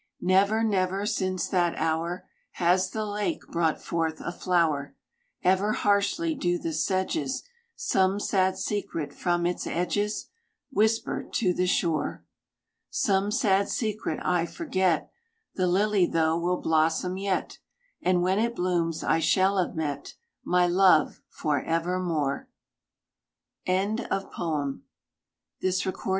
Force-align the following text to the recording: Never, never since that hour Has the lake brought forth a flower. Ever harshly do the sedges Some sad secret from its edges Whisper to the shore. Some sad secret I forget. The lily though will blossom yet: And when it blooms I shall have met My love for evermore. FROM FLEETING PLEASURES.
Never, 0.19 0.63
never 0.63 1.05
since 1.05 1.47
that 1.49 1.77
hour 1.77 2.27
Has 2.53 2.89
the 2.89 3.05
lake 3.05 3.41
brought 3.51 3.79
forth 3.79 4.19
a 4.19 4.31
flower. 4.31 4.95
Ever 5.43 5.73
harshly 5.73 6.33
do 6.33 6.57
the 6.57 6.73
sedges 6.73 7.43
Some 7.75 8.19
sad 8.19 8.57
secret 8.57 9.13
from 9.13 9.45
its 9.45 9.67
edges 9.67 10.25
Whisper 10.71 11.23
to 11.33 11.53
the 11.53 11.67
shore. 11.67 12.25
Some 12.89 13.29
sad 13.29 13.69
secret 13.69 14.19
I 14.23 14.47
forget. 14.47 15.11
The 15.53 15.67
lily 15.67 16.07
though 16.07 16.35
will 16.35 16.57
blossom 16.61 17.15
yet: 17.15 17.59
And 18.01 18.23
when 18.23 18.39
it 18.39 18.55
blooms 18.55 19.03
I 19.03 19.19
shall 19.19 19.59
have 19.63 19.75
met 19.75 20.15
My 20.43 20.65
love 20.65 21.21
for 21.29 21.61
evermore. 21.61 22.49
FROM 23.67 23.97
FLEETING 23.97 24.81
PLEASURES. 25.59 25.87